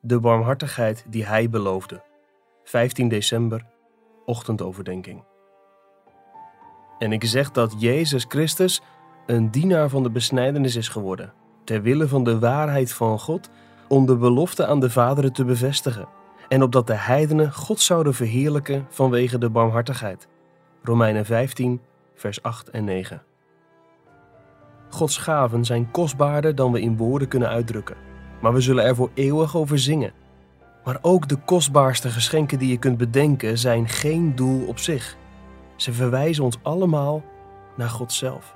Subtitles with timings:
[0.00, 2.02] de barmhartigheid die Hij beloofde.
[2.64, 3.66] 15 december,
[4.24, 5.24] ochtendoverdenking.
[6.98, 8.82] En ik zeg dat Jezus Christus
[9.26, 11.32] een dienaar van de besnijdenis is geworden,
[11.64, 13.50] ter wille van de waarheid van God,
[13.88, 16.08] om de belofte aan de vaderen te bevestigen,
[16.48, 20.28] en opdat de heidenen God zouden verheerlijken vanwege de barmhartigheid.
[20.82, 21.80] Romeinen 15,
[22.14, 23.22] vers 8 en 9.
[24.88, 27.96] Gods gaven zijn kostbaarder dan we in woorden kunnen uitdrukken,
[28.40, 30.12] maar we zullen er voor eeuwig over zingen.
[30.84, 35.16] Maar ook de kostbaarste geschenken die je kunt bedenken zijn geen doel op zich.
[35.76, 37.22] Ze verwijzen ons allemaal
[37.76, 38.54] naar God zelf.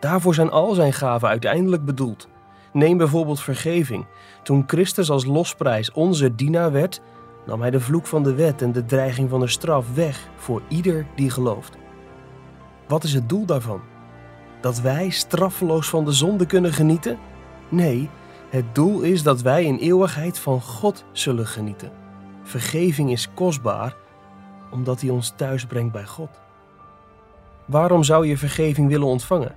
[0.00, 2.28] Daarvoor zijn al zijn gaven uiteindelijk bedoeld.
[2.72, 4.06] Neem bijvoorbeeld vergeving.
[4.42, 7.00] Toen Christus als losprijs onze dienaar werd,
[7.46, 10.62] nam hij de vloek van de wet en de dreiging van de straf weg voor
[10.68, 11.76] ieder die gelooft.
[12.88, 13.80] Wat is het doel daarvan?
[14.60, 17.18] Dat wij straffeloos van de zonde kunnen genieten?
[17.68, 18.10] Nee,
[18.52, 21.90] het doel is dat wij in eeuwigheid van God zullen genieten.
[22.42, 23.96] Vergeving is kostbaar
[24.70, 26.40] omdat hij ons thuis brengt bij God.
[27.66, 29.56] Waarom zou je vergeving willen ontvangen?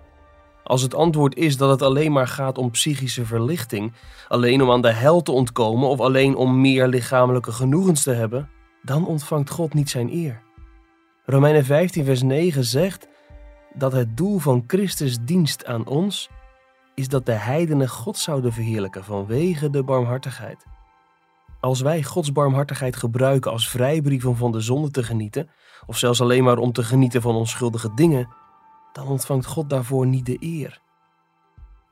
[0.64, 3.94] Als het antwoord is dat het alleen maar gaat om psychische verlichting,
[4.28, 8.50] alleen om aan de hel te ontkomen of alleen om meer lichamelijke genoegens te hebben,
[8.82, 10.42] dan ontvangt God niet zijn eer.
[11.26, 13.08] Romeinen 15, vers 9 zegt
[13.74, 16.30] dat het doel van Christus dienst aan ons
[16.96, 20.66] is dat de heidenen God zouden verheerlijken vanwege de barmhartigheid.
[21.60, 25.50] Als wij Gods barmhartigheid gebruiken als vrijbrief om van de zonde te genieten,
[25.86, 28.28] of zelfs alleen maar om te genieten van onschuldige dingen,
[28.94, 30.82] dan ontvangt God daarvoor niet de eer.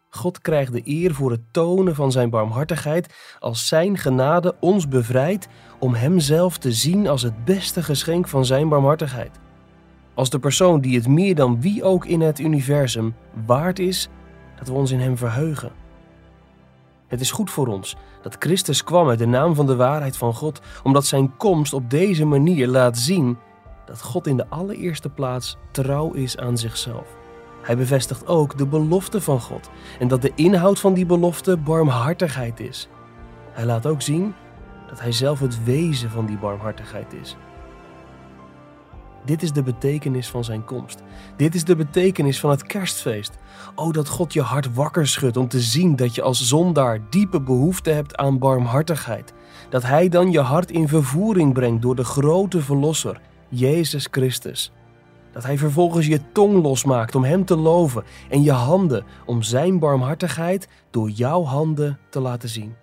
[0.09, 5.47] God krijgt de eer voor het tonen van zijn barmhartigheid als zijn genade ons bevrijdt
[5.79, 9.39] om Hemzelf te zien als het beste geschenk van zijn barmhartigheid.
[10.13, 14.09] Als de persoon die het meer dan wie ook in het universum waard is
[14.63, 15.71] dat we ons in Hem verheugen.
[17.07, 20.33] Het is goed voor ons dat Christus kwam uit de naam van de waarheid van
[20.33, 23.37] God, omdat Zijn komst op deze manier laat zien
[23.85, 27.07] dat God in de allereerste plaats trouw is aan zichzelf.
[27.61, 29.69] Hij bevestigt ook de belofte van God
[29.99, 32.87] en dat de inhoud van die belofte barmhartigheid is.
[33.51, 34.33] Hij laat ook zien
[34.87, 37.35] dat Hij zelf het wezen van die barmhartigheid is.
[39.25, 41.03] Dit is de betekenis van zijn komst.
[41.37, 43.37] Dit is de betekenis van het kerstfeest.
[43.75, 47.41] O, dat God je hart wakker schudt om te zien dat je als zondaar diepe
[47.41, 49.33] behoefte hebt aan barmhartigheid.
[49.69, 54.71] Dat Hij dan je hart in vervoering brengt door de grote Verlosser, Jezus Christus.
[55.31, 59.79] Dat Hij vervolgens je tong losmaakt om Hem te loven en je handen om Zijn
[59.79, 62.82] barmhartigheid door jouw handen te laten zien.